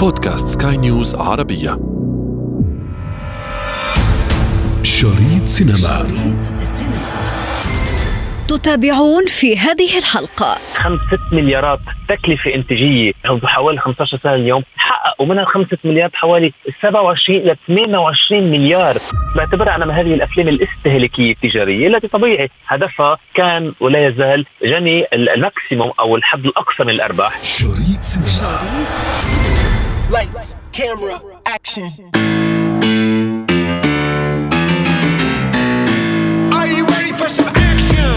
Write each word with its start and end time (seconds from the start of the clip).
بودكاست 0.00 0.62
سكاي 0.62 0.76
نيوز 0.76 1.14
عربية. 1.14 1.78
شريط 4.82 5.46
سينما. 5.46 5.76
شريط 5.76 6.60
سينما 6.60 7.20
تتابعون 8.48 9.26
في 9.26 9.58
هذه 9.58 9.98
الحلقة. 9.98 10.58
خمس 10.74 11.00
ست 11.00 11.34
مليارات 11.34 11.80
تكلفة 12.08 12.54
إنتاجية. 12.54 13.12
حوالي 13.44 13.78
15 13.80 14.18
سنة 14.22 14.34
اليوم. 14.34 14.62
حققوا 14.76 15.26
منها 15.26 15.44
خمسة 15.44 15.78
مليارات 15.84 16.14
حوالي 16.14 16.52
27 16.82 17.40
إلى 17.40 17.56
28 17.66 18.50
مليار. 18.50 18.98
بعتبرها 19.36 19.76
أنا 19.76 19.84
من 19.86 19.94
هذه 19.94 20.14
الأفلام 20.14 20.48
الاستهلاكية 20.48 21.32
التجارية 21.32 21.88
التي 21.88 22.08
طبيعي 22.08 22.50
هدفها 22.66 23.16
كان 23.34 23.72
ولا 23.80 24.06
يزال 24.06 24.46
جني 24.62 25.04
ال 25.12 25.22
maximum 25.22 25.92
أو 26.00 26.16
الحد 26.16 26.44
الأقصى 26.44 26.84
من 26.84 26.90
الأرباح. 26.90 27.44
شريط 27.44 28.00
سينما. 28.00 29.59
Lights, 30.18 30.56
camera, 30.72 31.16
action. 31.56 31.90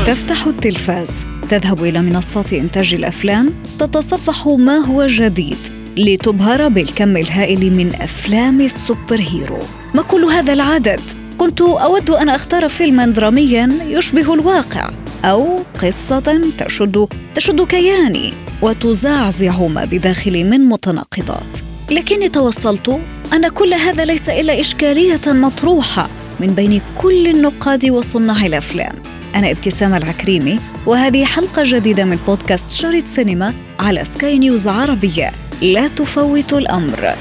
تفتح 0.07 0.47
التلفاز. 0.47 1.25
تذهب 1.49 1.83
إلى 1.83 2.01
منصات 2.01 2.53
إنتاج 2.53 2.93
الأفلام. 2.93 3.53
تتصفح 3.79 4.47
ما 4.47 4.77
هو 4.77 5.07
جديد. 5.07 5.57
لتبهر 5.97 6.67
بالكم 6.67 7.17
الهائل 7.17 7.71
من 7.71 7.95
أفلام 8.01 8.61
السوبر 8.61 9.19
هيرو. 9.19 9.59
ما 9.93 10.01
كل 10.01 10.23
هذا 10.23 10.53
العدد؟ 10.53 11.01
كنت 11.37 11.61
أود 11.61 12.09
أن 12.09 12.29
أختار 12.29 12.67
فيلما 12.67 13.05
دراميا 13.05 13.69
يشبه 13.87 14.33
الواقع 14.33 14.89
أو 15.25 15.59
قصة 15.81 16.41
تشد 16.57 17.07
تشد 17.35 17.61
كياني 17.61 18.33
وتزعزع 18.61 19.67
ما 19.67 19.85
بداخلي 19.85 20.43
من 20.43 20.61
متناقضات. 20.61 21.72
لكني 21.93 22.29
توصلت 22.29 22.99
أن 23.33 23.47
كل 23.47 23.73
هذا 23.73 24.05
ليس 24.05 24.29
إلا 24.29 24.59
إشكالية 24.59 25.21
مطروحة 25.27 26.09
من 26.39 26.47
بين 26.47 26.81
كل 26.97 27.27
النقاد 27.27 27.89
وصناع 27.89 28.45
الأفلام. 28.45 28.95
أنا 29.35 29.51
ابتسام 29.51 29.93
العكريمي 29.93 30.59
وهذه 30.85 31.25
حلقة 31.25 31.63
جديدة 31.65 32.05
من 32.05 32.19
بودكاست 32.27 32.71
شريط 32.71 33.05
سينما 33.05 33.53
على 33.79 34.05
سكاي 34.05 34.39
نيوز 34.39 34.67
عربية. 34.67 35.31
لا 35.61 35.87
تفوت 35.87 36.53
الأمر. 36.53 37.15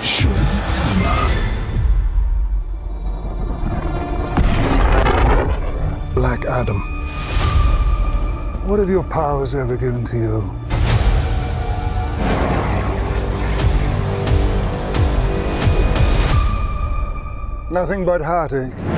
Black 6.14 6.44
Adam 6.60 6.80
What 8.66 8.78
have 8.78 8.90
your 8.96 9.04
powers 9.04 9.54
ever 9.54 9.76
given 9.76 10.04
to 10.04 10.16
you? 10.16 10.61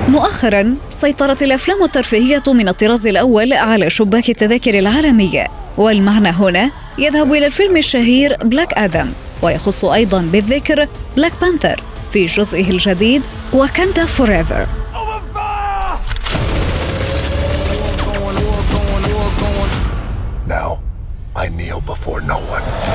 مؤخرا 0.07 0.75
سيطرت 0.89 1.43
الأفلام 1.43 1.83
الترفيهية 1.83 2.43
من 2.47 2.67
الطراز 2.67 3.07
الأول 3.07 3.53
على 3.53 3.89
شباك 3.89 4.29
التذاكر 4.29 4.79
العالميه 4.79 5.47
والمعنى 5.77 6.29
هنا 6.29 6.71
يذهب 6.97 7.33
إلى 7.33 7.45
الفيلم 7.45 7.77
الشهير 7.77 8.37
بلاك 8.43 8.73
آدم 8.73 9.11
ويخص 9.41 9.85
أيضا 9.85 10.21
بالذكر 10.21 10.87
بلاك 11.15 11.31
بانثر 11.41 11.83
في 12.11 12.25
جزئه 12.25 12.69
الجديد 12.69 13.21
وكاندا 13.53 14.05
فوريفر 14.05 14.65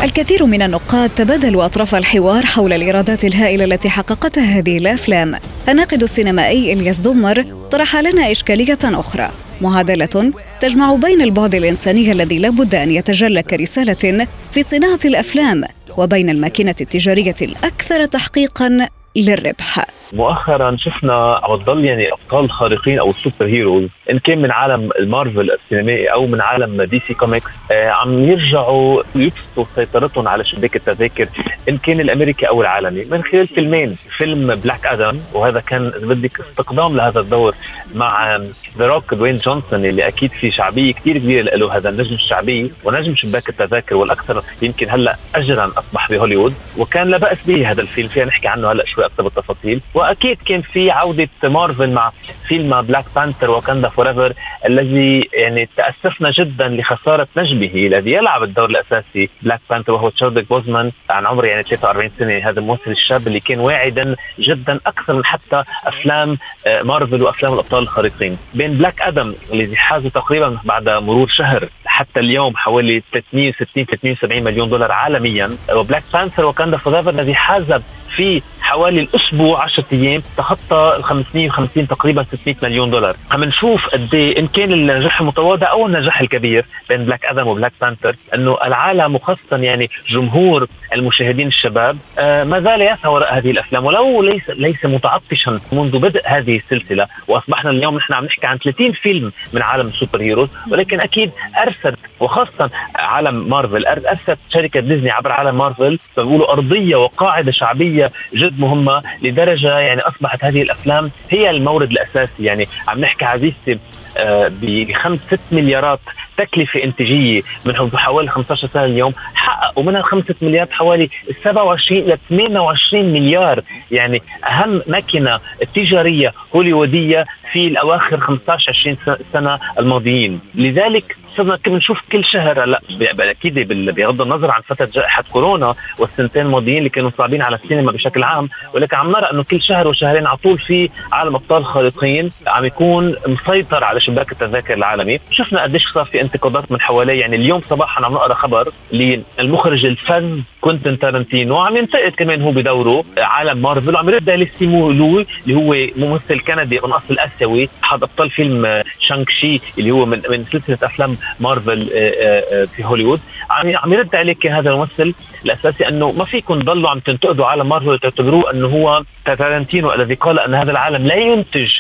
الكثير 0.05 0.47
من 0.47 0.63
النقاد 0.63 1.11
تبادلوا 1.11 1.65
أطراف 1.65 1.95
الحوار 1.95 2.47
حول 2.47 2.73
الإيرادات 2.73 3.25
الهائلة 3.25 3.65
التي 3.65 3.89
حققتها 3.89 4.43
هذه 4.43 4.79
الأفلام. 4.79 5.35
الناقد 5.69 6.03
السينمائي 6.03 6.73
إلياس 6.73 7.01
دومر 7.01 7.45
طرح 7.71 7.97
لنا 7.97 8.31
إشكالية 8.31 8.79
أخرى. 8.85 9.31
معادلة 9.61 10.33
تجمع 10.61 10.95
بين 10.95 11.23
البعد 11.23 11.55
الإنساني 11.55 12.13
الذي 12.13 12.39
لا 12.39 12.51
بد 12.51 12.75
أن 12.75 12.91
يتجلى 12.91 13.43
كرسالة 13.43 14.27
في 14.53 14.63
صناعة 14.63 15.01
الأفلام 15.05 15.65
وبين 15.97 16.31
الماكينة 16.31 16.75
التجارية 16.81 17.35
الأكثر 17.43 18.07
تحقيقاً 18.07 18.89
للربح. 19.17 19.87
مؤخرا 20.13 20.77
شفنا 20.79 21.41
عم 21.43 21.57
تضل 21.57 21.85
يعني 21.85 22.13
أبطال 22.13 22.45
الخارقين 22.45 22.99
أو 22.99 23.11
ال 23.11 23.17
super 23.17 23.47
heroes 23.47 23.89
إن 24.11 24.19
كان 24.19 24.43
من 24.43 24.51
عالم 24.51 24.91
المارفل 24.99 25.51
السينمائي 25.51 26.07
أو 26.07 26.27
من 26.27 26.41
عالم 26.41 26.83
دي 26.83 27.03
سي 27.09 27.15
كوميكس 27.15 27.47
آه 27.71 27.91
عم 27.91 28.25
يرجعوا 28.25 29.03
يبسطوا 29.15 29.65
سيطرتهم 29.75 30.29
على 30.29 30.45
شباك 30.45 30.77
التذاكر 30.77 31.29
إن 31.69 31.79
كان 31.79 32.01
الأمريكي 32.01 32.49
أو 32.49 32.63
العالمي. 32.63 33.05
من 33.05 33.23
خلال 33.25 33.47
فيلمين 33.47 33.97
فيلم 34.17 34.55
بلاك 34.55 34.87
آدم 34.87 35.19
وهذا 35.33 35.61
كان 35.61 35.93
بدك 36.03 36.41
استقدام 36.41 36.97
لهذا 36.97 37.21
الدور 37.21 37.55
مع 37.95 38.37
ذا 38.79 38.87
روك 38.87 39.15
دوين 39.15 39.37
جونسون 39.37 39.85
اللي 39.85 40.09
أكيد 40.09 40.31
في 40.31 40.51
شعبية 40.51 40.93
كثير 40.93 41.19
كبيرة 41.19 41.57
له 41.57 41.77
هذا 41.77 41.89
النجم 41.89 42.15
الشعبي 42.15 42.73
ونجم 42.85 43.15
شباك 43.17 43.49
التذاكر 43.49 43.95
والأكثر 43.95 44.43
يمكن 44.63 44.91
هلأ 44.91 45.17
اجرا 45.35 45.73
أصبح 45.77 46.11
بهوليوود. 46.11 46.55
وكان 46.79 47.09
لا 47.09 47.19
بأس 47.19 47.39
به 47.47 47.71
هذا 47.71 47.81
الفيلم 47.81 48.09
فينا 48.09 48.27
نحكي 48.27 48.49
عنه 48.49 48.73
هلأ 48.73 48.87
شوي 48.87 49.07
أكثر 49.07 49.23
بالتفاصيل. 49.23 49.81
وأكيد 49.95 50.39
كان 50.47 50.61
في 50.61 50.91
عودة 50.91 51.29
مارفل 51.45 51.91
مع 51.91 52.13
فيلم 52.49 52.83
بلاك 52.83 53.05
بانثر 53.17 53.51
Wakanda 53.51 53.89
Forever 54.01 54.35
الذي 54.67 55.29
يعني 55.33 55.69
تأسفنا 55.77 56.31
جدا 56.31 56.69
لخسارة 56.69 57.29
نجمه 57.37 57.71
الذي 57.75 58.13
يلعب 58.13 58.43
الدور 58.43 58.71
الأساسي 58.71 59.31
بلاك 59.43 59.61
بانثر 59.71 59.93
وهو 59.93 60.09
تشادويك 60.09 60.49
بوزمان. 60.49 60.93
عن 61.11 61.27
عمر 61.27 61.45
يعني 61.45 61.63
43 61.63 62.11
سنة 62.19 62.49
هذا 62.49 62.61
الممثل 62.61 62.91
الشاب 62.91 63.27
اللي 63.27 63.41
كان 63.41 63.59
واعدا 63.61 64.17
جدا 64.39 64.81
أكثر 64.87 65.13
من 65.13 65.25
حتى 65.25 65.63
أفلام 65.87 66.39
آه، 66.67 66.83
مارفل 66.83 67.23
وأفلام 67.23 67.53
الأبطال 67.53 67.83
الخارقين. 67.83 68.39
بين 68.55 68.73
بلاك 68.73 69.03
آدم 69.03 69.35
الذي 69.53 69.77
حاز 69.77 70.07
تقريبا 70.07 70.59
بعد 70.65 70.89
مرور 70.89 71.29
شهر 71.29 71.69
حتى 71.85 72.21
اليوم 72.21 72.57
حوالي 72.57 73.03
360 73.13 73.85
370 73.85 74.45
مليون 74.45 74.69
دولار 74.69 74.93
عالميا 74.93 75.51
وبلاك 75.73 76.03
بانثر 76.13 76.45
Wakanda 76.45 76.77
Forever 76.77 77.11
الذي 77.11 77.35
حاز 77.35 77.73
في 78.17 78.43
حوالي 78.71 79.01
الأسبوع 79.01 79.63
10 79.63 79.85
أيام 79.93 80.23
تخطى 80.37 80.95
ال 80.99 81.05
550 81.05 81.89
تقريبا 81.89 82.25
600 82.33 82.57
مليون 82.63 82.91
دولار. 82.91 83.17
عم 83.31 83.45
نشوف 83.45 83.87
قد 83.89 84.15
إيه 84.15 84.39
إن 84.39 84.47
كان 84.47 84.73
النجاح 84.73 85.21
المتواضع 85.21 85.71
أو 85.71 85.87
النجاح 85.87 86.21
الكبير 86.21 86.65
بين 86.89 87.05
بلاك 87.05 87.25
آدم 87.25 87.47
وبلاك 87.47 87.73
بانثر 87.81 88.15
إنه 88.35 88.57
العالم 88.65 89.15
وخاصة 89.15 89.57
يعني 89.57 89.89
جمهور 90.09 90.67
المشاهدين 90.95 91.47
الشباب 91.47 91.99
آه 92.19 92.45
ما 92.45 92.61
زال 92.61 92.83
يسعى 92.83 93.13
وراء 93.13 93.39
هذه 93.39 93.51
الأفلام 93.51 93.85
ولو 93.85 94.23
ليس 94.23 94.51
ليس 94.51 94.85
متعطشا 94.85 95.59
منذ 95.73 95.99
بدء 95.99 96.21
هذه 96.27 96.57
السلسلة 96.57 97.07
وأصبحنا 97.29 97.71
اليوم 97.71 97.97
نحن 97.97 98.13
عم 98.13 98.25
نحكي 98.25 98.47
عن 98.47 98.59
30 98.59 98.93
فيلم 98.93 99.33
من 99.53 99.63
عالم 99.63 99.87
ال 99.87 99.92
super 99.92 100.21
heroes 100.21 100.49
ولكن 100.71 101.01
أكيد 101.01 101.31
ارست 101.63 101.99
وخاصة 102.21 102.71
عالم 102.97 103.49
مارفل 103.49 103.87
ارست 103.87 104.39
شركة 104.53 104.81
ديزني 104.81 105.11
عبر 105.11 105.33
عالم 105.33 105.59
مارفل 105.59 105.99
بيقولوا 106.17 106.53
أرضية 106.53 106.97
وقاعدة 106.97 107.53
شعبية 107.53 108.11
جد 108.35 108.60
مهمة 108.61 109.03
لدرجة 109.23 109.79
يعني 109.79 110.01
أصبحت 110.01 110.45
هذه 110.45 110.63
الأفلام 110.63 111.11
هي 111.31 111.51
المورد 111.51 111.91
الأساسي. 111.91 112.45
يعني 112.45 112.69
عم 112.89 113.01
نحكي 113.01 113.25
عزيزتي 113.25 113.79
آه، 114.17 114.51
بخمس 114.63 115.19
ست 115.27 115.41
مليارات 115.53 116.01
تكلفة 116.37 116.85
إنتاجية 116.85 117.43
من 117.65 117.91
حوالي 117.95 118.29
15 118.29 118.69
سنة 118.69 118.85
اليوم. 118.85 119.15
حققوا 119.35 119.85
منها 119.85 120.03
خمسة 120.03 120.35
مليارات 120.43 120.73
حوالي 120.73 121.09
27 121.45 122.03
إلى 122.03 122.19
28 122.29 123.13
مليار. 123.13 123.63
يعني 123.91 124.23
أهم 124.47 124.83
ماكينة 124.87 125.41
تجارية 125.75 126.33
هوليوودية 126.55 127.27
في 127.53 127.67
الأواخر 127.67 128.21
15 128.21 128.71
20 128.71 128.97
سنة 129.33 129.59
الماضيين. 129.79 130.41
لذلك 130.55 131.17
صرنا 131.37 131.59
بنشوف 131.67 132.01
كل 132.13 132.25
شهر 132.25 132.65
هلا 132.65 132.81
أكيد 133.21 133.55
بغض 133.95 134.21
النظر 134.21 134.51
عن 134.51 134.61
فترة 134.61 134.89
جائحة 134.95 135.25
كورونا 135.33 135.75
والسنتين 135.99 136.47
الماضيين 136.47 136.79
اللي 136.79 136.89
كانوا 136.89 137.11
صعبين 137.19 137.43
على 137.43 137.57
السينما 137.57 137.93
بشكل 137.93 138.23
عام 138.23 138.49
ولكن 138.75 138.97
عم 138.97 139.11
نرى 139.11 139.27
إنه 139.33 139.43
كل 139.43 139.61
شهر 139.63 139.89
وشهرين 139.89 140.27
على 140.27 140.37
طول 140.37 140.59
في 140.59 140.91
عالم 141.13 141.35
أبطال 141.35 141.65
خارقين 141.65 142.31
عم 142.47 142.65
يكون 142.65 143.17
مسيطر 143.27 143.85
على 143.85 144.01
شباك 144.01 144.33
التذاكر 144.33 144.75
العالمي. 144.75 145.21
شفنا 145.31 145.63
قديش 145.63 145.83
صار 145.95 146.05
في 146.05 146.21
انتقادات 146.21 146.73
من 146.73 146.81
حواليه. 146.81 147.21
يعني 147.21 147.37
اليوم 147.37 147.61
صباحا 147.61 148.05
عم 148.05 148.13
نقرأ 148.13 148.35
خبر 148.35 148.69
للمخرج 148.93 149.87
الفذ 149.87 150.41
كوينتن 150.61 150.99
تارنتينو 150.99 151.59
عم 151.59 151.77
ينتقد 151.77 152.13
كمان 152.13 152.43
هو 152.43 152.51
بدوره 152.51 153.05
عالم 153.19 153.63
مارفل. 153.63 153.95
وعم 153.95 154.09
يرد 154.09 154.31
عليه 154.31 154.51
سيمو 154.59 154.91
ليو 154.91 155.27
اللي 155.47 155.55
هو 155.55 155.77
ممثل 155.97 156.41
كندي 156.41 156.81
من 156.85 156.93
اصل 156.93 157.19
اسيوي 157.19 157.69
احد 157.85 158.03
أبطال 158.03 158.31
فيلم 158.31 158.83
شانغ 158.99 159.31
تشي 159.31 159.61
اللي 159.79 159.91
هو 159.91 160.07
من 160.07 160.23
من 160.31 160.45
سلسلة 160.45 160.79
أفلام 160.83 161.17
مارفل 161.41 161.91
آه، 161.95 162.45
آه، 162.53 162.65
في 162.65 162.85
هوليوود. 162.85 163.21
عم 163.51 163.77
عم 163.77 163.93
يرد 163.93 164.15
عليه 164.15 164.47
هذا 164.47 164.71
الممثل 164.71 165.15
الأساسي 165.45 165.89
أنه 165.89 166.13
ما 166.13 166.25
فيكم 166.25 166.61
تضلوا 166.61 166.91
عم 166.91 166.99
تنتقدوا 166.99 167.47
عالم 167.47 167.69
مارفل 167.69 167.89
وتعتبروه 167.89 168.51
أنه 168.51 168.67
هو 168.67 169.03
تارنتينو 169.25 169.93
الذي 169.93 170.15
قال 170.15 170.41
أن 170.41 170.55
هذا 170.55 170.71
العالم 170.71 171.07
لا 171.07 171.15
ينتج 171.15 171.71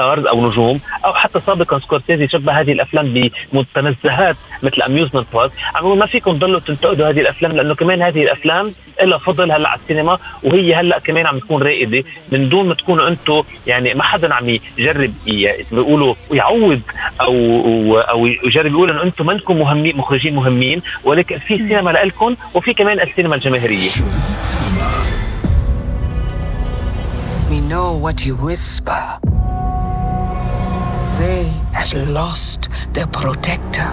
stars 0.00 0.26
أو 0.26 0.48
نجوم 0.48 0.80
أو 1.04 1.12
حتى 1.12 1.40
سابقا 1.40 1.78
سكورسيزي 1.78 2.28
شبه 2.28 2.60
هذه 2.60 2.72
الأفلام 2.72 3.30
بمتنزهات 3.52 4.36
مثل 4.62 4.82
amusement 4.82 5.26
park 5.34 5.52
عم 5.74 5.98
ما 5.98 6.06
فيكم 6.06 6.32
تضلوا 6.36 6.60
تنتقدوا 6.60 7.08
هذه 7.08 7.20
الأفلام 7.20 7.52
لأنه 7.52 7.74
كمان 7.74 8.02
هذه 8.02 8.22
الأفلام 8.22 8.72
لها 9.02 9.18
فضل 9.18 9.52
هلأ 9.52 9.68
على 9.68 9.80
السينما 9.82 10.18
وهي 10.42 10.74
هلأ 10.74 10.98
كمان 10.98 11.26
عم 11.26 11.38
تكون 11.38 11.62
رائدة. 11.62 12.04
من 12.32 12.48
دون 12.48 12.68
ما 12.68 12.74
تكونوا 12.74 13.08
أنتم 13.08 13.42
يعني 13.66 13.94
ما 13.94 14.02
حدا 14.02 14.34
عم 14.34 14.58
يجرب 14.78 15.12
بيقولوا 15.72 16.14
يعوض 16.32 16.80
أو 17.20 17.34
أو 17.98 18.26
يجرب 18.26 18.72
يقول 18.72 18.90
إنه 18.90 19.02
أنتم 19.02 19.26
منكم 19.26 19.58
مهمين 19.58 19.96
مخرجين 19.96 20.34
مهمين 20.34 20.82
ولكن 21.04 21.38
في 21.38 21.58
سينما 21.58 21.90
لكم 21.90 22.36
وفي 22.54 22.74
كمان 22.74 23.00
السينما 23.00 23.34
الجماهيرية. 23.34 23.90
We 27.50 27.58
know 27.72 27.88
what 28.04 28.24
you 28.26 28.34
whisper. 28.36 29.29
Have 31.80 31.94
lost 32.22 32.60
their 32.94 33.08
protector. 33.18 33.88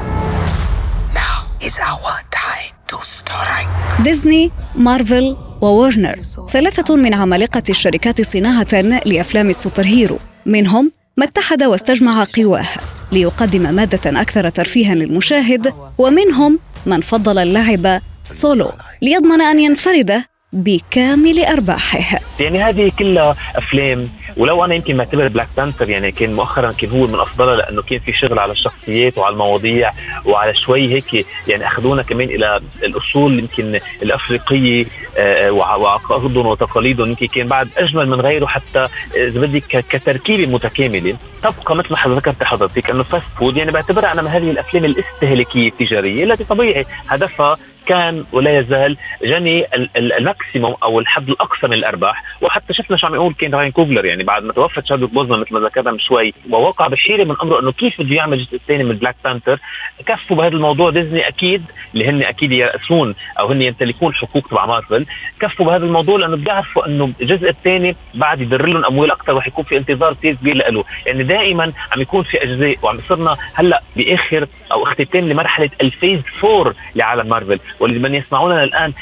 Now 1.22 1.38
is 1.68 1.75
our 1.92 2.16
time 2.44 2.74
to 2.88 2.98
strike. 3.01 4.04
ديزني، 4.04 4.51
مارفل 4.75 5.38
وورنر 5.62 6.19
ثلاثة 6.50 6.95
من 6.95 7.13
عمالقة 7.13 7.63
الشركات 7.69 8.22
صناعة 8.22 8.81
لأفلام 9.06 9.50
ال 9.50 9.55
super 9.55 9.83
hero 9.86 10.19
منهم 10.45 10.92
ما 11.18 11.25
اتحد 11.25 11.63
واستجمع 11.63 12.24
قواه 12.24 12.68
ليقدم 13.12 13.74
مادة 13.74 14.22
أكثر 14.22 14.50
ترفيها 14.50 14.95
للمشاهد 14.95 15.74
ومنهم 15.98 16.60
من 16.86 17.01
فضل 17.01 17.38
اللعب 17.38 18.01
سولو 18.24 18.72
ليضمن 19.01 19.42
أن 19.42 19.60
ينفرد 19.60 20.24
بكامل 20.53 21.45
أرباحه. 21.45 22.19
يعني 22.39 22.63
هذه 22.63 22.91
كلها 22.99 23.35
أفلام 23.55 24.09
ولو 24.38 24.65
أنا 24.65 24.75
يمكن 24.75 24.97
معتبر 24.97 25.27
بلاك 25.27 25.47
بانثر 25.57 25.89
يعني 25.89 26.11
كان 26.11 26.33
مؤخرا 26.33 26.71
كان 26.71 26.89
هو 26.89 27.07
من 27.07 27.19
افضلها 27.19 27.55
لأنه 27.55 27.81
كان 27.81 27.99
في 27.99 28.13
شغل 28.13 28.39
على 28.39 28.51
الشخصيات 28.51 29.17
وعلى 29.17 29.33
المواضيع 29.33 29.91
وعلى 30.25 30.53
شوي 30.55 30.94
هيك 30.94 31.25
يعني 31.47 31.67
أخذونا 31.67 32.03
كمان 32.03 32.29
إلى 32.29 32.61
الأصول 32.83 33.39
يمكن 33.39 33.79
الأفريقية 34.03 34.85
آه، 35.17 35.51
وعقائدهم 35.51 36.45
وتقاليدهم 36.45 37.09
يمكن 37.09 37.27
كان 37.27 37.47
بعد 37.47 37.69
أجمل 37.77 38.09
من 38.09 38.21
غيره 38.21 38.45
حتى 38.45 38.88
إذا 39.15 39.41
بدك 39.41 39.85
كتركيبة 39.89 40.53
متكاملة. 40.53 41.17
تبقى 41.41 41.75
مثل 41.75 41.94
ما 41.94 42.15
ذكرت 42.15 42.44
حضرتك 42.44 42.89
أنه 42.89 43.03
fast 43.04 43.25
food 43.39 43.57
يعني 43.57 43.71
بعتبرها 43.71 44.11
أنا 44.11 44.21
من 44.21 44.27
هذه 44.27 44.51
الأفلام 44.51 44.85
الاستهلاكية 44.85 45.67
التجارية 45.67 46.23
التي 46.23 46.44
طبيعي 46.44 46.85
هدفها 47.07 47.57
كان 47.88 48.25
ولا 48.31 48.60
يزال 48.60 48.98
جني 49.24 49.66
ال 49.95 50.06
maximum 50.06 50.75
أو 50.84 51.00
الحد 51.00 51.30
الأقصى 51.30 51.68
من 51.68 51.74
الأرباح. 51.74 52.24
وحتى 52.42 52.74
شفنا 52.74 52.98
شو 52.98 53.07
عم 53.07 53.16
يقول 53.16 53.34
كمان 53.33 53.56
راين 53.56 53.72
كوغلر. 53.71 54.06
يعني 54.06 54.24
بعد 54.24 54.44
ما 54.44 54.54
توفى 54.54 54.86
تشادويك 54.86 55.12
بوزمان 55.12 55.39
مثل 55.39 55.54
ما 55.54 55.60
ذكرنا 55.60 55.92
من 55.92 56.00
شوي 56.00 56.34
ووقع 56.50 56.88
بحيرة 56.88 57.24
من 57.24 57.36
أمره 57.44 57.60
إنه 57.60 57.72
كيف 57.72 58.01
بده 58.01 58.16
يعمل 58.16 58.39
الجزء 58.39 58.56
الثاني 58.56 58.84
من 58.84 58.95
بلاك 58.95 59.16
بانثر 59.24 59.60
كفوا 60.06 60.38
بهذا 60.38 60.56
الموضوع. 60.56 60.89
ديزني 60.89 61.28
أكيد 61.28 61.63
اللي 61.94 62.10
هن 62.10 62.24
أكيد 62.24 62.51
يرأسون 62.51 63.16
أو 63.39 63.48
هن 63.48 63.62
يمتلكون 63.62 64.13
حقوق 64.13 64.48
تبع 64.48 64.66
مارفل 64.66 65.06
كفوا 65.40 65.66
بهذا 65.66 65.86
الموضوع 65.86 66.18
لأنه 66.18 66.36
بيعرفوا 66.36 66.86
إنه 66.86 67.12
الجزء 67.22 67.50
الثاني 67.50 67.95
بعد 68.13 68.42
يدر 68.42 68.66
لهم 68.66 68.86
أموال 68.86 69.12
أكثر 69.12 69.38
رح 69.38 69.48
يكون 69.48 69.63
في 69.63 69.78
انتظار 69.78 70.13
كثير 70.13 70.36
كبير 70.36 70.56
له 70.56 70.83
يعني 71.06 71.24
دائما 71.24 71.74
عم 71.92 72.01
يكون 72.01 72.24
في 72.24 72.44
أجزاء 72.44 72.78
وعم 72.81 72.98
يصيرنا 72.98 73.38
هلأ 73.54 73.81
بآخر 73.95 74.48
أو 74.72 74.83
اختتام 74.83 75.30
لمرحلة 75.30 75.69
ال 75.81 75.88
phase 75.88 76.19
4 76.44 76.74
لعالم 76.95 77.30
مارفل. 77.30 77.60
واللي 77.79 78.00
من 78.00 78.15
يسمعوننا 78.15 78.63
الآن 78.63 78.94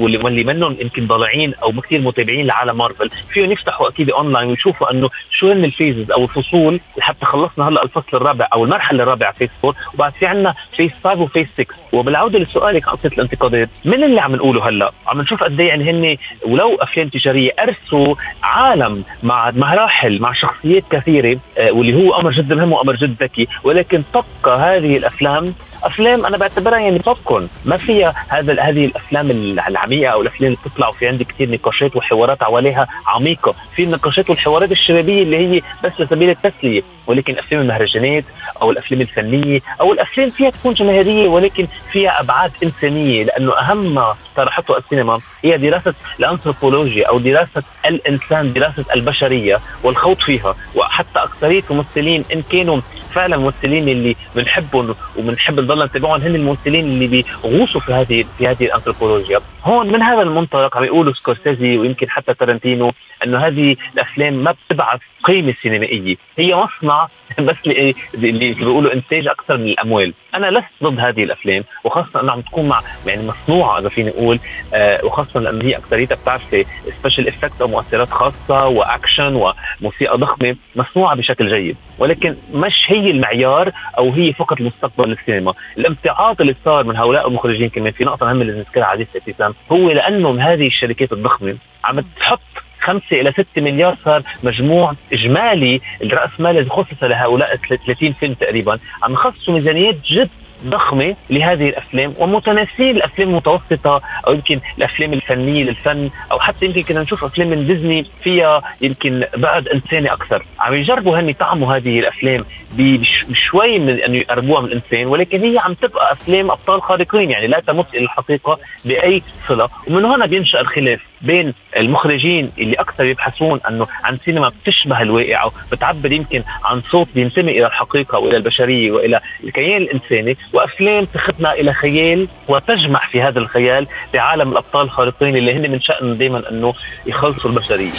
واللي 0.00 0.44
منهم 0.44 0.76
يمكن 0.80 1.06
ضالعين 1.06 1.54
أو 1.54 1.72
كثير 1.80 2.00
متابعين 2.00 2.46
لعالم 2.46 2.78
مارفل 2.78 3.10
فيهم 3.10 3.52
يفتحوا 3.52 3.88
أكيد 3.88 4.10
أونلاين 4.10 4.48
ويشوفوا 4.48 4.90
أنه 4.90 5.10
شو 5.30 5.52
هن 5.52 5.64
ال 5.64 5.71
phases 5.71 6.10
أو 6.10 6.24
الفصول 6.24 6.80
لحتى 6.98 7.26
خلصنا 7.26 7.68
هلأ 7.68 7.82
الفصل 7.82 8.16
الرابع 8.16 8.48
أو 8.52 8.64
المرحلة 8.64 9.02
الرابعة 9.02 9.32
phase 9.32 9.48
4 9.64 9.80
وبعد 9.94 10.12
في 10.12 10.26
عندنا 10.26 10.54
phase 10.76 10.90
5 11.04 11.20
و 11.20 11.24
phase 11.24 11.46
6 11.54 11.66
وبالعودة 11.92 12.38
لسؤالك 12.38 12.88
قصة 12.88 13.10
الانتقادات 13.14 13.68
من 13.84 14.04
اللي 14.04 14.20
عم 14.20 14.36
نقوله 14.36 14.68
هلأ؟ 14.68 14.92
عم 15.06 15.20
نشوف 15.20 15.44
قد 15.44 15.60
إيه 15.60 15.68
يعني 15.68 15.90
هن 15.90 16.16
ولو 16.46 16.74
أفلام 16.74 17.08
تجارية 17.08 17.50
أرسوا 17.58 18.14
عالم 18.42 19.04
مع 19.22 19.50
مراحل 19.50 20.20
مع 20.20 20.32
شخصيات 20.32 20.84
كثيرة 20.90 21.38
آه، 21.58 21.70
واللي 21.72 21.94
هو 21.94 22.20
أمر 22.20 22.30
جدا 22.30 22.54
مهم 22.54 22.72
وأمر 22.72 22.96
جدا 22.96 23.24
ذكي 23.24 23.48
ولكن 23.64 24.02
تبقى 24.12 24.58
هذه 24.58 24.96
الأفلام 24.96 25.54
أفلام 25.84 26.26
أنا 26.26 26.36
بعتبرها 26.36 26.78
يعني 26.78 26.98
بوب 26.98 27.48
ما 27.64 27.76
فيها 27.76 28.14
هذا 28.28 28.62
هذه 28.62 28.84
الأفلام 28.84 29.30
العميقة 29.68 30.12
أو 30.12 30.22
الأفلام 30.22 30.52
اللي 30.52 30.58
بتطلع 30.66 30.88
وفي 30.88 31.08
عندي 31.08 31.24
كثير 31.24 31.50
نقاشات 31.50 31.96
وحوارات 31.96 32.42
حواليها 32.42 32.88
عميقة. 33.06 33.54
في 33.76 33.82
النقاشات 33.84 34.30
والحوارات 34.30 34.72
الشبابية 34.72 35.22
اللي 35.22 35.36
هي 35.36 35.62
بس 35.84 35.92
لسبيل 35.98 36.30
التسلية 36.30 36.82
ولكن 37.06 37.38
أفلام 37.38 37.60
المهرجانات 37.62 38.24
أو 38.62 38.70
الأفلام 38.70 39.00
الفنية 39.00 39.60
أو 39.80 39.92
الأفلام 39.92 40.30
فيها 40.30 40.50
تكون 40.50 40.74
جماهيرية 40.74 41.28
ولكن 41.28 41.66
فيها 41.92 42.20
أبعاد 42.20 42.52
إنسانية. 42.62 43.24
لأنه 43.24 43.58
أهم 43.58 43.94
ما 43.94 44.14
طرحته 44.36 44.78
السينما 44.78 45.20
هي 45.44 45.56
دراسة 45.56 45.94
الأنثروبولوجيا 46.20 47.08
أو 47.08 47.18
دراسة 47.18 47.62
الإنسان 47.86 48.52
دراسة 48.52 48.84
البشرية 48.94 49.60
والخوض 49.82 50.18
فيها. 50.20 50.54
وحتى 50.74 51.18
أكثرية 51.18 51.62
الممثلين 51.70 52.24
إن 52.32 52.42
كانوا 52.52 52.80
فعلا 53.18 53.36
الممثلين 53.36 53.88
اللي 53.88 54.16
بنحبهم 54.36 54.94
وبنحب 55.16 55.60
نضل 55.60 55.84
نتابعهم 55.84 56.20
هن 56.20 56.34
الممثلين 56.34 56.84
اللي 56.84 57.06
بيغوصوا 57.06 57.80
في 57.80 57.92
هذه 57.92 58.24
في 58.38 58.46
هذه 58.48 58.64
الأنثروبولوجيا. 58.64 59.40
هون 59.64 59.92
من 59.92 60.02
هذا 60.02 60.22
المنطلق 60.22 60.76
عم 60.76 60.84
يقولوا 60.84 61.12
سكورسيزي 61.12 61.78
ويمكن 61.78 62.10
حتى 62.10 62.34
تارنتينو 62.34 62.92
إنه 63.24 63.38
هذه 63.38 63.76
الأفلام 63.94 64.34
ما 64.34 64.54
بتبعث 64.68 65.00
قيمة 65.24 65.54
سينمائية. 65.62 66.16
هي 66.38 66.54
مصنع 66.56 67.08
بس 67.48 67.56
اللي 67.66 67.94
بيقولوا 68.14 68.92
إنتاج 68.92 69.28
أكثر 69.28 69.56
من 69.56 69.64
الأموال. 69.64 70.14
أنا 70.34 70.50
لست 70.50 70.82
ضد 70.82 71.00
هذه 71.00 71.24
الأفلام 71.24 71.64
وخاصة 71.84 72.20
إنها 72.20 72.32
عم 72.32 72.40
تكون 72.40 72.68
مع 72.68 72.82
يعني 73.06 73.26
مصنوعة 73.26 73.78
إذا 73.78 73.88
فيني 73.88 74.10
أقول. 74.10 74.38
آه 74.74 75.04
وخاصة 75.04 75.40
لأنه 75.40 75.64
هي 75.64 75.76
أكثريتها 75.76 76.14
بتعرفي 76.14 76.64
special 77.00 77.28
effect 77.28 77.60
أو 77.60 77.68
مؤثرات 77.68 78.10
خاصة 78.10 78.66
وأكشن 78.66 79.52
وموسيقى 79.80 80.18
ضخمة 80.18 80.56
مصنوعة 80.76 81.16
بشكل 81.16 81.48
جيد. 81.48 81.76
ولكن 81.98 82.36
مش 82.52 82.84
هي 82.86 83.10
المعيار 83.10 83.72
أو 83.98 84.10
هي 84.10 84.32
فقط 84.32 84.60
المستقبل 84.60 85.08
للسينما 85.08 85.54
الامتعاض 85.78 86.40
اللي 86.40 86.54
صار 86.64 86.84
من 86.84 86.96
هؤلاء 86.96 87.28
المخرجين 87.28 87.68
كمان 87.68 87.92
في 87.92 88.04
نقطة 88.04 88.26
مهمة 88.26 88.42
اللي 88.42 88.52
نذكرها 88.52 88.84
عزيزتي 88.84 89.18
ابتسام 89.18 89.54
هو 89.72 89.90
لأنه 89.90 90.40
هذه 90.40 90.66
الشركات 90.66 91.12
الضخمة 91.12 91.56
عم 91.84 92.00
تحط 92.00 92.40
خمسة 92.88 93.20
إلى 93.20 93.32
ستة 93.32 93.62
مليار 93.62 93.96
صار 94.04 94.22
مجموع 94.42 94.94
إجمالي 95.12 95.80
الرأس 96.02 96.30
مال 96.38 96.58
اللي 96.58 96.70
خصص 96.70 97.02
لهؤلاء 97.02 97.56
30 97.86 98.12
فيلم 98.12 98.34
تقريبا. 98.34 98.78
عم 99.02 99.12
يخصصوا 99.12 99.54
ميزانيات 99.54 99.96
جد 100.10 100.28
ضخمة 100.66 101.16
لهذه 101.30 101.68
الأفلام 101.68 102.14
ومتناسين 102.18 102.96
الافلام 102.96 103.28
المتوسطه 103.28 104.02
أو 104.26 104.32
يمكن 104.32 104.60
الأفلام 104.78 105.12
الفنية 105.12 105.64
للفن 105.64 106.10
أو 106.32 106.38
حتى 106.40 106.66
يمكن 106.66 106.82
كنا 106.82 107.02
نشوف 107.02 107.24
أفلام 107.24 107.48
من 107.48 107.66
ديزني 107.66 108.06
فيها 108.22 108.62
يمكن 108.80 109.24
بعد 109.36 109.68
انساني 109.68 110.12
أكثر. 110.12 110.44
عم 110.60 110.74
يجربوا 110.74 111.20
هن 111.20 111.28
يطعموا 111.28 111.76
هذه 111.76 111.98
الأفلام 111.98 112.44
بشوي 112.72 113.78
من 113.78 113.88
انه 114.00 114.16
يقربوها 114.16 114.60
من 114.60 114.66
الإنسان 114.66 115.06
ولكن 115.06 115.38
هي 115.38 115.58
عم 115.58 115.74
تبقى 115.74 116.12
أفلام 116.12 116.50
أبطال 116.50 116.82
خارقين 116.82 117.30
يعني 117.30 117.46
لا 117.46 117.60
تمت 117.60 117.94
إلى 117.94 118.04
الحقيقة 118.04 118.58
بأي 118.84 119.22
صلة. 119.48 119.68
ومن 119.88 120.04
هنا 120.04 120.26
بينشأ 120.26 120.60
الخلاف. 120.60 121.00
بين 121.22 121.54
المخرجين 121.76 122.50
اللي 122.58 122.74
أكثر 122.76 123.04
يبحثون 123.04 123.60
أنه 123.68 123.86
عن 124.04 124.16
سينما 124.16 124.48
بتشبه 124.48 125.02
الواقع 125.02 125.50
بتعبر 125.72 126.12
يمكن 126.12 126.42
عن 126.64 126.82
صوت 126.90 127.08
بينتمي 127.14 127.52
إلى 127.52 127.66
الحقيقة 127.66 128.18
وإلى 128.18 128.36
البشرية 128.36 128.90
وإلى 128.92 129.20
الكيان 129.44 129.82
الإنساني 129.82 130.36
وأفلام 130.52 131.04
تخدنا 131.04 131.52
إلى 131.52 131.72
خيال 131.72 132.28
وتجمع 132.48 133.00
في 133.10 133.22
هذا 133.22 133.38
الخيال 133.38 133.86
بعالم 134.14 134.52
الأبطال 134.52 134.86
الخارقين 134.86 135.36
اللي 135.36 135.54
هن 135.54 135.70
من 135.70 135.80
شأنهم 135.80 136.14
دائما 136.14 136.50
أنه 136.50 136.74
يخلصوا 137.06 137.50
البشرية 137.50 137.92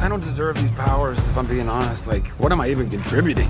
I 0.00 0.08
don't 0.08 0.20
deserve 0.22 0.56
these 0.56 0.70
powers 0.70 1.18
if 1.18 1.36
I'm 1.36 1.46
being 1.46 1.68
honest. 1.68 2.06
Like, 2.06 2.28
what 2.38 2.50
am 2.52 2.60
I 2.60 2.68
even 2.68 2.88
contributing? 2.88 3.48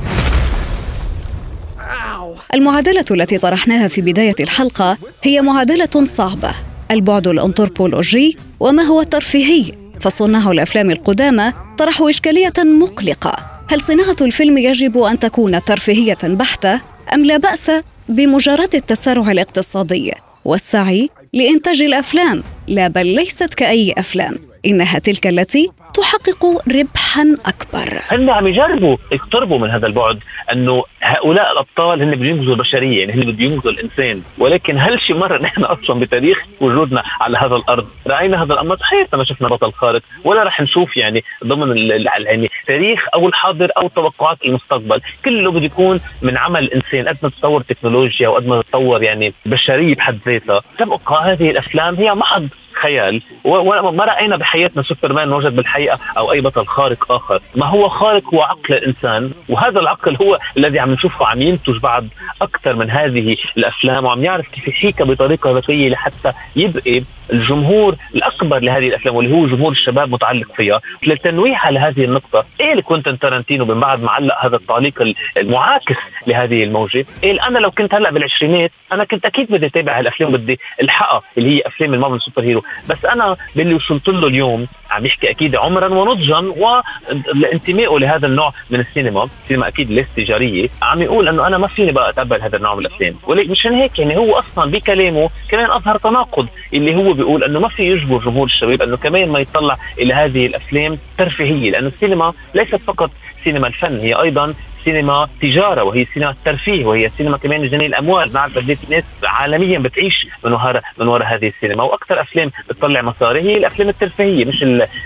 المعادلة 2.54 3.04
التي 3.10 3.38
طرحناها 3.38 3.88
في 3.88 4.00
بداية 4.00 4.34
الحلقة 4.40 4.98
هي 5.22 5.42
معادلة 5.42 6.04
صعبة. 6.04 6.50
البعد 6.90 7.28
الأنثروبولوجي 7.28 8.36
وما 8.60 8.82
هو 8.82 9.00
الترفيهي؟ 9.00 9.72
فصناع 10.00 10.50
الأفلام 10.50 10.90
القدامى 10.90 11.52
طرحوا 11.78 12.08
إشكالية 12.08 12.52
مقلقة. 12.58 13.36
هل 13.70 13.80
صناعة 13.80 14.16
الفيلم 14.20 14.58
يجب 14.58 14.98
أن 14.98 15.18
تكون 15.18 15.64
ترفيهية 15.64 16.18
بحتة 16.22 16.80
أم 17.14 17.24
لا 17.24 17.36
بأس 17.36 17.70
بمجرد 18.08 18.74
التسارع 18.74 19.30
الاقتصادي 19.30 20.12
والسعي 20.44 21.08
لإنتاج 21.32 21.82
الأفلام؟ 21.82 22.42
لا 22.68 22.88
بل 22.88 23.06
ليست 23.06 23.54
كأي 23.54 23.94
أفلام. 23.98 24.38
إنها 24.66 24.98
تلك 24.98 25.26
التي 25.26 25.68
تحقق 25.98 26.44
ربحا 26.78 27.36
أكبر. 27.46 28.00
هن 28.10 28.30
عم 28.30 28.46
يجربوا 28.46 28.96
يقتربوا 29.12 29.58
من 29.58 29.70
هذا 29.70 29.86
البعد 29.86 30.18
إنه 30.52 30.84
هؤلاء 31.02 31.52
الأبطال 31.52 32.02
هن 32.02 32.14
بده 32.14 32.26
ينقذوا 32.26 32.54
البشرية 32.54 33.00
يعني 33.00 33.12
هن 33.12 33.20
بده 33.20 33.44
ينقذوا 33.44 33.72
الإنسان. 33.72 34.22
ولكن 34.38 34.78
هل 34.78 35.00
شي 35.00 35.14
مرة 35.14 35.38
نحن 35.46 35.64
أصلا 35.64 36.00
بتاريخ 36.00 36.44
وجودنا 36.60 37.02
على 37.20 37.38
هذا 37.38 37.56
الأرض؟ 37.56 37.86
رأينا 38.06 38.42
هذا 38.42 38.52
الأمر؟ 38.52 38.76
حياتنا 38.80 39.18
ما 39.18 39.24
شفنا 39.24 39.48
بطل 39.48 39.72
خارق 39.72 40.02
ولا 40.24 40.42
رح 40.42 40.60
نشوف 40.60 40.96
يعني 40.96 41.24
ضمن 41.44 41.76
يعني 41.76 42.50
تاريخ 42.66 43.06
أو 43.14 43.28
الحاضر 43.28 43.70
أو 43.76 43.88
توقعات 43.88 44.38
المستقبل. 44.44 45.00
كله 45.24 45.50
بده 45.50 45.64
يكون 45.64 46.00
من 46.22 46.36
عمل 46.36 46.62
الانسان 46.64 47.08
قد 47.08 47.16
ما 47.22 47.28
تطور 47.28 47.60
التكنولوجيا 47.60 48.28
وقد 48.28 48.46
ما 48.46 48.62
تطور 48.62 49.02
يعني 49.02 49.32
البشريه 49.46 49.94
بحد 49.94 50.18
ذاتها. 50.26 50.60
تبقى 50.78 51.32
هذه 51.32 51.50
الأفلام 51.50 51.94
هي 51.94 52.14
محض 52.14 52.48
خيال. 52.82 53.22
وما 53.44 54.04
رأينا 54.04 54.36
بحياتنا 54.36 54.82
سوبرمان 54.82 55.28
موجود 55.28 55.56
بالحقيقة 55.56 55.98
أو 56.18 56.32
أي 56.32 56.40
بطل 56.40 56.66
خارق 56.66 57.12
آخر. 57.12 57.40
ما 57.56 57.66
هو 57.66 57.88
خارق 57.88 58.34
هو 58.34 58.42
عقل 58.42 58.74
الإنسان. 58.74 59.32
وهذا 59.48 59.80
العقل 59.80 60.16
هو 60.16 60.38
الذي 60.56 60.78
عم 60.78 60.90
نشوفه 60.90 61.26
عم 61.26 61.42
ينتج 61.42 61.78
بعد 61.78 62.08
أكثر 62.42 62.74
من 62.76 62.90
هذه 62.90 63.36
الأفلام 63.56 64.04
وعم 64.04 64.24
يعرف 64.24 64.48
كيف 64.48 64.68
يحيكها 64.68 65.04
بطريقة 65.04 65.50
ذكية 65.50 65.88
لحتى 65.88 66.32
يبقي 66.56 67.02
الجمهور 67.32 67.96
الأكبر 68.14 68.58
لهذه 68.58 68.88
الأفلام 68.88 69.16
واللي 69.16 69.34
هو 69.34 69.46
جمهور 69.46 69.72
الشباب 69.72 70.10
متعلق 70.12 70.52
فيها. 70.52 70.80
للتنويه 71.06 71.56
على 71.56 71.78
هذه 71.78 72.04
النقطة 72.04 72.44
إيه 72.60 72.80
كوينتن 72.80 73.18
تارانتينو 73.18 73.64
من 73.64 73.80
بعد 73.80 74.02
ما 74.02 74.10
علق 74.10 74.44
هذا 74.44 74.56
التعليق 74.56 75.14
المعاكس 75.36 75.96
لهذه 76.26 76.64
الموجة؟ 76.64 77.06
إيه 77.24 77.46
أنا 77.46 77.58
لو 77.58 77.70
كنت 77.70 77.94
هلأ 77.94 78.10
بالعشرينات 78.10 78.70
أنا 78.92 79.04
كنت 79.04 79.26
أكيد 79.26 79.50
بدي 79.50 79.66
أتابع 79.66 79.98
هالأفلام 79.98 80.32
بدي 80.32 80.60
ألحقها 80.82 81.22
اللي 81.38 81.56
هي 81.56 81.62
أفلام 81.66 81.94
المارفل 81.94 82.20
superhero. 82.20 82.62
بس 82.88 83.04
أنا 83.04 83.36
باللي 83.56 83.74
وصلت 83.74 84.08
له 84.08 84.26
اليوم 84.26 84.66
عم 84.90 85.06
يحكي 85.06 85.30
أكيد 85.30 85.56
عمرا 85.56 85.88
ونضجا 85.88 86.38
وانتمائه 86.38 87.98
لهذا 87.98 88.26
النوع 88.26 88.52
من 88.70 88.80
السينما 88.80 89.28
السينما 89.44 89.68
أكيد 89.68 89.90
ليس 89.90 90.06
تجاريه 90.16 90.68
عم 90.82 91.02
يقول 91.02 91.28
إنه 91.28 91.46
أنا 91.46 91.58
ما 91.58 91.66
فيني 91.66 91.92
بقى 91.92 92.10
اتقبل 92.10 92.42
هذا 92.42 92.56
النوع 92.56 92.74
من 92.74 92.86
الأفلام. 92.86 93.14
ولكن 93.26 93.50
مشان 93.50 93.72
هيك 93.72 93.98
يعني 93.98 94.16
هو 94.16 94.38
أصلا 94.38 94.70
بكلامه 94.70 95.30
كمان 95.48 95.70
أظهر 95.70 95.98
تناقض 95.98 96.46
اللي 96.74 96.96
هو 96.96 97.12
بيقول 97.12 97.44
إنه 97.44 97.60
ما 97.60 97.68
في 97.68 97.82
يجبر 97.82 98.18
جمهور 98.18 98.46
الشباب 98.46 98.82
إنه 98.82 98.96
كمان 98.96 99.28
ما 99.28 99.38
يطلع 99.38 99.76
إلى 99.98 100.14
هذه 100.14 100.46
الأفلام 100.46 100.98
ترفيهية 101.18 101.70
لأنه 101.70 101.86
السينما 101.88 102.32
ليست 102.54 102.76
فقط 102.76 103.10
سينما 103.44 103.66
الفن 103.66 103.98
هي 104.00 104.12
أيضا 104.14 104.54
سينما 104.92 105.28
تجارة 105.42 105.82
وهي 105.82 106.04
سينما 106.14 106.30
الترفيه 106.30 106.84
وهي 106.84 107.10
سينما 107.18 107.36
كمان 107.36 107.68
جني 107.68 107.86
الأموال. 107.86 108.32
نعرف 108.32 108.56
قد 108.58 108.78
الناس 108.84 109.04
عالميا 109.24 109.78
بتعيش 109.78 110.26
من 110.44 110.52
وراء 110.52 110.82
من 110.98 111.08
وراء 111.08 111.34
هذه 111.34 111.48
السينما 111.48 111.82
وأكثر 111.82 112.20
أفلام 112.20 112.50
بتطلع 112.68 113.02
مصاري 113.02 113.40
هي 113.40 113.56
الأفلام 113.56 113.88
الترفيهية 113.88 114.44
مش 114.44 114.62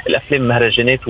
الأفلام 0.07 0.43
المهرجانات 0.43 1.01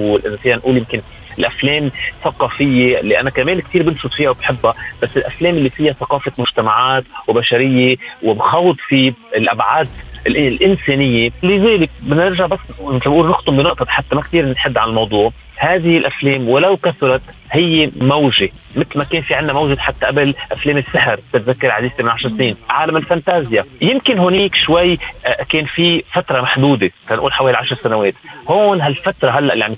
فينا 0.43 0.57
نقول 0.57 0.77
يمكن 0.77 1.01
الأفلام 1.39 1.91
الثقافيه 2.19 3.01
اللي 3.01 3.21
أنا 3.21 3.31
كمان 3.31 3.61
كثير 3.61 3.83
بنشط 3.83 4.13
فيها 4.13 4.31
وبحبها 4.31 4.75
بس 5.03 5.17
الأفلام 5.17 5.55
اللي 5.55 5.71
فيها 5.71 5.93
ثقافة 5.93 6.33
مجتمعات 6.39 7.05
وبشرية 7.29 7.97
وبخوض 8.23 8.77
في 8.89 9.13
الأبعاد 9.37 9.89
الإنسانية. 10.27 11.31
لذلك 11.43 11.91
بدنا 12.01 12.29
نرجع 12.29 12.47
بس 12.47 12.59
نقول 12.81 13.29
نختم 13.29 13.57
بنقطة 13.57 13.87
حتى 13.89 14.17
ما 14.17 14.23
كثير 14.23 14.47
نحد 14.49 14.79
عن 14.79 14.89
الموضوع. 14.89 15.33
هذه 15.57 15.99
الأفلام 15.99 16.49
ولو 16.49 16.77
كثرت 16.77 17.21
هي 17.51 17.91
موجة. 17.97 18.51
مثل 18.77 18.99
ما 18.99 19.05
كان 19.05 19.23
في 19.23 19.35
عندنا 19.35 19.53
موجه 19.53 19.79
حتى 19.81 20.07
قبل 20.07 20.35
أفلام 20.53 20.77
السحر 20.77 21.21
بتذكر 21.35 21.71
عزيزتي 21.71 22.03
من 22.03 22.09
10 22.09 22.29
سنين 22.29 22.57
عالم 22.71 22.97
الفانتازيا. 22.97 23.65
يمكن 23.81 24.19
هونيك 24.19 24.55
شوي 24.55 24.99
آه، 25.27 25.43
كان 25.49 25.65
في 25.65 26.05
فترة 26.13 26.41
محدودة 26.41 26.91
نقول 27.11 27.33
حوالي 27.33 27.57
10 27.57 27.77
سنوات. 27.77 28.15
هون 28.49 28.81
هالفترة 28.81 29.31
هلأ 29.31 29.53
اللي 29.53 29.65
عم 29.65 29.75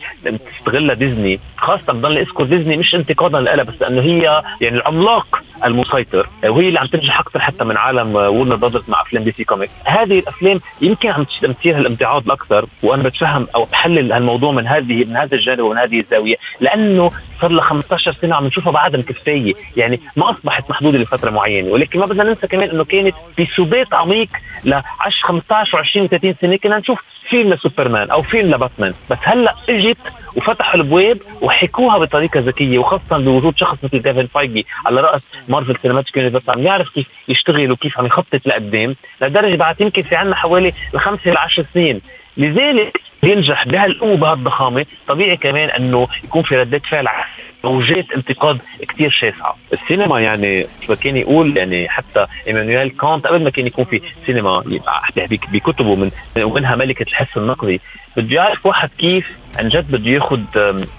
تستغلها 0.58 0.94
ديزني 0.94 1.40
خاصة 1.56 1.92
بضل 1.92 2.18
اذكر 2.18 2.44
ديزني 2.44 2.76
مش 2.76 2.94
انتقادا 2.94 3.40
لها 3.40 3.64
بس 3.64 3.82
انه 3.82 4.00
هي 4.02 4.42
يعني 4.60 4.76
العملاق 4.76 5.42
المسيطر 5.64 6.28
وهي 6.44 6.68
اللي 6.68 6.80
عم 6.80 6.86
تنجح 6.86 7.18
أكثر 7.20 7.40
حتى 7.40 7.64
من 7.64 7.76
عالم 7.76 8.14
وورنر 8.14 8.56
براذرز 8.56 8.90
مع 8.90 9.00
أفلام 9.00 9.24
دي 9.24 9.32
سي 9.32 9.44
كوميك 9.44 9.70
هذه 9.84 10.18
الأفلام 10.18 10.60
يمكن 10.80 11.10
عم 11.10 11.24
تصير 11.24 11.76
هالامتعاض 11.78 12.24
الاكثر 12.24 12.66
وأنا 12.82 13.02
بتفهم 13.02 13.46
أو 13.54 13.64
بحلل 13.64 14.12
هالموضوع 14.12 14.52
من 14.52 14.66
هذه 14.66 15.04
من 15.04 15.16
هذا 15.16 15.34
الجانب 15.34 15.60
ومن 15.60 15.78
هذه 15.78 16.00
الزاوية 16.00 16.36
لأنه 16.60 17.10
صار 17.40 17.50
لها 17.50 17.64
15 17.64 18.16
سنة 18.22 18.34
عم 18.34 18.46
نشوفها 18.46 18.72
بعدها 18.84 19.02
كفاية. 19.02 19.54
يعني 19.76 20.00
ما 20.16 20.30
أصبحت 20.30 20.70
محدودة 20.70 20.98
لفترة 20.98 21.30
معينة. 21.30 21.68
ولكن 21.68 21.98
ما 21.98 22.06
بدنا 22.06 22.24
ننسى 22.24 22.46
كمان 22.46 22.70
إنه 22.70 22.84
كانت 22.84 23.14
في 23.36 23.46
سبات 23.56 23.94
عميق 23.94 24.28
ل 24.64 24.72
10 24.74 24.84
15 25.22 25.84
و20 25.84 26.08
و30 26.08 26.40
سنة 26.40 26.56
كنا 26.56 26.78
نشوف 26.78 27.02
فيلم 27.28 27.52
لسوبرمان 27.52 28.10
أو 28.10 28.22
فيلم 28.22 28.54
لباتمان. 28.54 28.94
بس 29.10 29.18
هلأ 29.22 29.54
إجت 29.68 29.98
وفتحوا 30.36 30.74
الأبواب 30.74 31.18
وحكوها 31.40 31.98
بطريقة 31.98 32.40
ذكية 32.40 32.78
وخاصة 32.78 33.18
بوجود 33.18 33.58
شخص 33.58 33.76
مثل 33.82 33.98
كيفن 34.02 34.26
فايجي 34.26 34.66
على 34.86 35.00
رأس 35.00 35.22
Marvel 35.48 35.76
Cinematic 35.82 36.16
Universe 36.16 36.48
عم 36.48 36.62
يعرف 36.62 36.88
كيف 36.88 37.06
يشتغل 37.28 37.72
وكيف 37.72 37.98
عم 37.98 38.06
يخطط 38.06 38.46
لقدام. 38.46 38.96
لدرجة 39.20 39.56
بعد 39.56 39.80
يمكن 39.80 40.02
في 40.02 40.16
عندنا 40.16 40.36
حوالي 40.36 40.72
الخمسة 40.94 41.30
ل 41.30 41.36
10 41.36 41.66
سنين. 41.74 42.00
لذلك 42.36 43.00
ينجح 43.22 43.68
بهالقوه 43.68 44.12
وبهالضخامه 44.12 44.86
طبيعي 45.08 45.36
كمان 45.36 45.68
إنه 45.68 46.08
يكون 46.24 46.42
في 46.42 46.56
ردة 46.56 46.78
فعل 46.78 47.08
موجات 47.64 48.12
انتقاد 48.16 48.58
كثير 48.88 49.10
شاسعه 49.10 49.56
السينما 49.72 50.20
يعني 50.20 50.66
ما 50.88 50.94
كان 50.94 51.16
يقول 51.16 51.56
يعني 51.56 51.88
حتى 51.88 52.26
إيمانويل 52.46 52.88
كانت 52.90 53.26
قبل 53.26 53.44
ما 53.44 53.50
كان 53.50 53.66
يكون 53.66 53.84
في 53.84 54.00
سينما 54.26 54.62
بكتبه 55.52 55.94
من 55.94 56.10
ومنها 56.36 56.76
ملكة 56.76 57.02
الحس 57.02 57.36
النقدي. 57.36 57.80
بده 58.16 58.36
يعرف 58.36 58.66
واحد 58.66 58.90
كيف 58.98 59.30
عن 59.58 59.68
جد 59.68 59.90
بده 59.90 60.10
ياخذ 60.10 60.40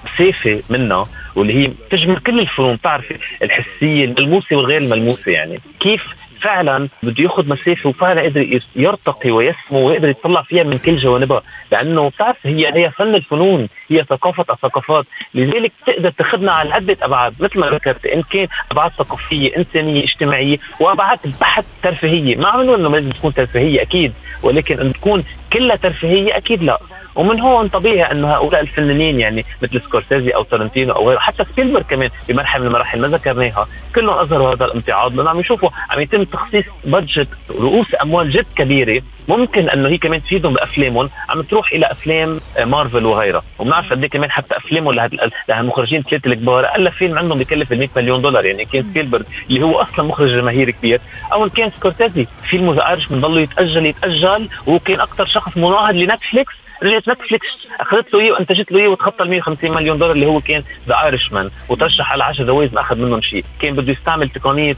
مسافه 0.05 0.62
منها 0.69 1.07
واللي 1.36 1.53
هي 1.53 1.72
تجمع 1.89 2.19
كل 2.19 2.39
الفنون 2.39 2.75
بتعرفي 2.75 3.17
الحسية 3.43 4.05
الملموسة 4.05 4.55
والغير 4.55 4.81
الملموسة 4.81 5.31
يعني. 5.31 5.60
كيف 5.79 6.03
فعلا 6.42 6.88
بده 7.04 7.24
ياخذ 7.24 7.50
مسافة 7.50 7.89
وفعلا 7.89 8.22
قدر 8.22 8.60
يرتقي 8.75 9.32
ويسمو 9.32 9.88
ويقدر 9.88 10.10
يطلع 10.10 10.42
فيها 10.42 10.63
من 10.63 10.77
كل 10.77 10.98
جوانبها 10.98 11.42
لأنه 11.72 12.10
بتعرف 12.10 12.48
هي 12.48 12.74
هي 12.74 12.92
فن 12.92 13.15
الفنون 13.15 13.68
هي 13.89 14.04
ثقافة 14.10 14.46
الثقافات. 14.54 15.06
لذلك 15.34 15.72
تقدر 15.86 16.10
تاخذنا 16.10 16.51
على 16.51 16.74
عدة 16.74 16.98
أبعاد 17.01 17.34
مثل 17.39 17.60
ما 17.60 17.68
ذكرت 17.70 18.06
إن 18.06 18.22
كان 18.22 18.48
أبعاد 18.72 18.92
ثقافية 18.92 19.58
إنسانية 19.58 20.04
اجتماعية 20.04 20.58
وأبعاد 20.80 21.20
بحت 21.42 21.65
ترفيهية. 21.84 22.36
ما 22.36 22.48
عم 22.48 22.62
نقول 22.62 22.80
إنه 22.80 22.89
لازم 22.89 23.10
تكون 23.10 23.34
ترفيهية 23.34 23.82
أكيد 23.82 24.13
ولكن 24.44 24.80
إن 24.80 24.94
تكون 24.94 25.24
كلها 25.54 25.75
ترفيهية؟ 25.75 26.38
أكيد 26.38 26.64
لا. 26.64 26.80
ومن 27.16 27.40
هون 27.40 27.68
طبيعي 27.68 28.12
إنه 28.12 28.34
هؤلاء 28.34 28.62
الفنانين 28.62 29.20
يعني 29.20 29.46
مثل 29.62 29.82
سكورسيزي 29.82 30.30
أو 30.30 30.44
تارنتينو 30.44 30.94
أو 30.94 31.10
غيره 31.10 31.20
حتى 31.20 31.44
سبيلبرغ 31.54 31.84
كمان 31.84 32.10
بمرحلة 32.30 32.62
من 32.62 32.68
المراحل 32.68 33.00
ما 33.02 33.08
ذكرناها 33.08 33.68
كلهم 33.96 34.18
أظهروا 34.18 34.54
هذا 34.54 34.66
الامتعاض 34.66 35.16
لأنه 35.16 35.30
عم 35.30 35.40
يشوفوا 35.40 35.70
عم 35.90 36.00
يتم 36.00 36.24
تخصيص 36.24 36.66
budget 36.86 37.27
رؤوس 37.50 37.88
أموال 38.02 38.32
جد 38.32 38.46
كبيرة 38.56 39.02
ممكن 39.27 39.70
انه 39.70 39.89
هي 39.89 39.98
كمان 39.98 40.24
تفيدهم 40.24 40.53
بأفلامهم. 40.53 41.10
عم 41.29 41.41
تروح 41.41 41.72
إلى 41.72 41.86
أفلام 41.91 42.39
مارفل 42.65 43.05
وغيرها. 43.05 43.44
وبنعرف 43.60 43.91
قد 43.91 44.03
إيه 44.03 44.10
كمان 44.10 44.32
حتى 44.32 44.58
أفلامهم 44.58 45.10
لهالمخرجين 45.50 46.00
الثلاثه 46.00 46.27
الكبار. 46.32 46.65
أقل 46.65 46.91
فيلم 46.91 47.17
عندهم 47.17 47.38
بكلف 47.38 47.72
ال 47.72 47.79
100 47.79 47.89
مليون 47.96 48.22
دولار. 48.22 48.46
يعني 48.46 48.65
كان 48.65 48.84
سبيلبرغ 48.84 49.24
اللي 49.50 49.63
هو 49.63 49.82
أصلا 49.82 50.05
مخرج 50.05 50.29
جماهيري 50.29 50.72
كبير. 50.72 51.01
أو 51.34 51.44
ان 51.44 51.50
كان 51.50 51.72
سكورسيزي. 51.72 52.27
فيلمه 52.50 52.74
The 52.74 52.89
Irishman 52.89 53.08
ضله 53.08 53.42
يتأجل 53.41 53.86
يتأجل. 53.86 54.50
وهو 54.67 54.79
كان 54.79 55.00
أكثر 55.00 55.25
شخص 55.25 55.58
مناهض 55.58 55.96
لنتفليكس 55.96 56.53
رجعت 56.84 57.10
نتفليكس 57.10 57.48
أخذت 57.79 58.13
له 58.13 58.20
اياه 58.20 58.32
وأنتجت 58.32 58.72
له 58.72 58.79
اياه 58.79 58.88
وتخطى 58.88 59.24
ال 59.24 59.29
150 59.29 59.72
مليون 59.72 59.98
دولار 59.98 60.15
اللي 60.15 60.25
هو 60.25 60.39
كان 60.39 60.63
The 60.88 61.04
Irishman 61.04 61.50
وترشح 61.70 62.12
على 62.12 62.24
10 62.24 62.46
جوائز 62.46 62.74
ما 62.74 62.79
أخذ 62.79 62.98
منهم 62.98 63.22
شيء، 63.22 63.46
كان 63.62 63.74
بده 63.74 63.91
يستعمل 63.91 64.29
تقنية 64.29 64.75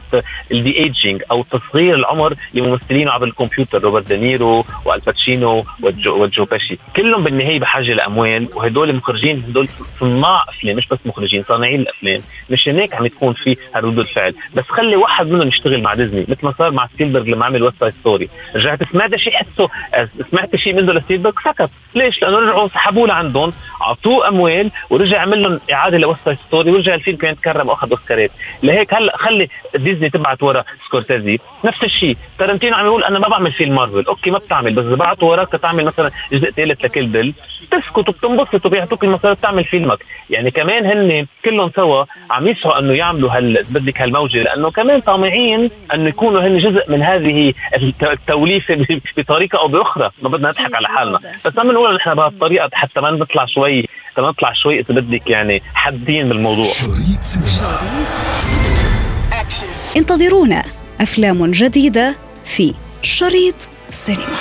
ال 0.51 0.77
de-aging 0.77 1.23
أو 1.31 1.43
تصغير 1.43 1.95
العمر 1.95 2.35
لممثلينه 2.53 3.11
عبر 3.11 3.27
الكمبيوتر 3.27 3.83
روبرت 3.83 4.07
دينيرو 4.07 4.65
وآل 4.85 5.09
باتشينو 5.09 5.63
وجو 5.81 6.45
بيشي، 6.45 6.77
كلهم 6.95 7.23
بالنهاية 7.23 7.59
بحاجة 7.59 7.93
لأموال 7.93 8.47
وهدول 8.53 8.95
مخرجين 8.95 9.43
هدول 9.47 9.67
صناع 9.99 10.45
أفلام 10.49 10.75
مش 10.75 10.87
بس 10.87 10.99
مخرجين 11.05 11.43
صانعين 11.43 11.81
الأفلام، 11.81 12.21
مش 12.49 12.69
هناك 12.69 12.93
عم 12.93 13.07
تكون 13.07 13.33
في 13.33 13.57
ردود 13.75 13.99
الفعل، 13.99 14.35
بس 14.55 14.63
خلي 14.69 14.95
واحد 14.95 15.27
منهم 15.27 15.47
يشتغل 15.47 15.81
مع 15.81 15.93
ديزني 15.93 16.25
مثل 16.27 16.45
ما 16.45 16.53
صار 16.57 16.71
مع 16.71 16.87
سبيلبرغ 16.87 17.23
لما 17.23 17.45
عمل 17.45 17.63
West 17.63 17.79
Side 17.79 17.93
Story، 17.99 18.29
رجعت 18.55 18.83
سمعت 18.91 19.15
شيء 19.15 19.33
حسه 19.33 19.69
سمعت 20.31 20.55
شيء 20.55 20.73
منه 20.73 20.93
لسبيلبرغ 20.93 21.33
سكت، 21.45 21.69
ليش؟ 21.97 22.21
لأنه 22.21 22.39
رجعوا 22.39 22.67
سحبوه 22.67 23.07
لعندهم 23.07 23.53
أعطوه 23.81 24.27
أموال 24.27 24.71
ورجع 24.89 25.21
عمل 25.21 25.41
لهم 25.43 25.59
إعادة 25.73 25.97
ل 25.97 26.04
West 26.04 26.29
Side 26.47 26.58
Story 26.58 26.71
ورجع 26.71 26.93
الفيلم 26.95 27.17
كان 27.17 27.35
تكرم 27.35 27.69
وأخذ 27.69 27.91
أوسكارات. 27.91 28.31
لهيك 28.63 28.93
هلأ 28.93 29.17
خلي 29.17 29.49
ديزني 29.75 30.09
تبعت 30.09 30.43
ورا 30.43 30.63
سكورسيزي 30.85 31.39
نفس 31.65 31.83
الشيء 31.83 32.17
تارنتينو 32.39 32.75
عم 32.75 32.85
يقول 32.85 33.03
أنا 33.03 33.19
ما 33.19 33.27
بعمل 33.27 33.51
فيلم 33.51 33.75
مارفل. 33.75 34.05
أوكي 34.07 34.31
ما 34.31 34.37
بتعمل 34.37 34.73
بس 34.73 34.85
إذا 34.85 34.95
بعتوا 34.95 35.31
وراك 35.31 35.51
تعمل 35.51 35.85
مثلا 35.85 36.11
جزء 36.31 36.51
ثالث 36.51 36.85
ل 36.85 36.90
Kill 36.90 37.11
Bill 37.11 37.33
بتسكت 37.61 38.09
وبتنبسط 38.09 38.65
وبيعطوك 38.65 39.03
المصاري 39.03 39.35
بتعمل 39.35 39.63
فيلمك. 39.63 40.05
يعني 40.29 40.51
كمان 40.51 40.85
هن 40.85 41.25
كلهم 41.45 41.71
سوا 41.75 42.05
عم 42.29 42.47
يسعوا 42.47 42.79
إنه 42.79 42.93
يعملوا 42.93 43.31
هال 43.31 43.63
بدك 43.69 44.01
هالموجة. 44.01 44.43
لأنه 44.43 44.71
كمان 44.71 44.99
طامعين 44.99 45.69
إنه 45.93 46.09
يكونوا 46.09 46.41
هن 46.41 46.57
جزء 46.57 46.91
من 46.91 47.01
هذه 47.03 47.53
التوليفة 48.03 48.85
بطريقة 49.17 49.59
أو 49.59 49.67
بأخرى. 49.67 50.09
ما 50.21 50.29
بدنا 50.29 50.49
نضحك 50.49 50.75
على 50.75 50.87
حالنا. 50.87 51.19
بس 51.45 51.59
عم 51.59 51.71
نقول 51.71 51.86
نحن 51.95 52.15
بهالطريقه 52.15 52.69
حتى 52.73 52.99
ما 53.01 53.11
نطلع 53.11 53.45
شوي 53.45 53.87
نطلع 54.19 54.53
شوي 54.53 54.79
إذا 54.79 54.93
بدك 54.93 55.29
يعني 55.29 55.61
حادين 55.73 56.29
بالموضوع. 56.29 56.65
شريط 56.65 57.21
سينما. 57.21 57.79
انتظرونا 59.97 60.63
أفلام 61.01 61.51
جديدة 61.51 62.15
في 62.43 62.73
شريط 63.01 63.55
سينما. 63.91 64.37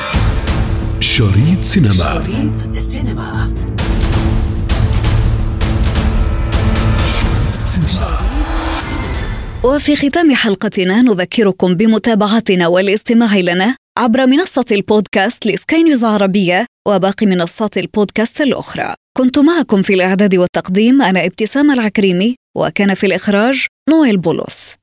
شريط 1.01 1.63
سينما. 1.63 1.95
شريط 1.95 2.75
سينما. 2.75 3.57
وفي 9.65 9.97
ختام 9.97 10.35
حلقتنا 10.35 11.03
نذكركم 11.03 11.75
بمتابعتنا 11.75 12.67
والاستماع 12.67 13.37
لنا 13.37 13.77
عبر 13.99 14.27
منصة 14.27 14.65
البودكاست 14.73 15.47
لسكاي 15.47 15.83
نيوز 15.83 16.05
عربية 16.05 16.67
وباقي 16.89 17.27
منصات 17.27 17.79
البودكاست 17.79 18.41
الأخرى. 18.41 18.95
كنت 19.17 19.39
معكم 19.39 19.83
في 19.83 19.95
الإعداد 19.95 20.35
والتقديم 20.35 21.03
أنا 21.03 21.27
إبتسام 21.27 21.71
العكريمي 21.71 22.37
وكان 22.57 22.95
في 22.95 23.07
الإخراج 23.07 23.67
نويل 23.91 24.17
بولس 24.17 24.76